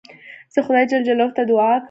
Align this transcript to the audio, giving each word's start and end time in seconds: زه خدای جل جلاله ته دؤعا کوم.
زه 0.53 0.59
خدای 0.65 0.85
جل 0.91 1.03
جلاله 1.07 1.33
ته 1.35 1.43
دؤعا 1.49 1.69
کوم. 1.73 1.79